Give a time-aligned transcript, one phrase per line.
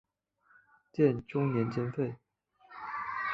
[0.91, 2.15] 建中年间废。